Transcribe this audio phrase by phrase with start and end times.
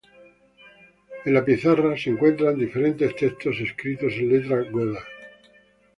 [1.25, 4.99] En la pizarra se encuentran diferentes textos escritos en letra "goda".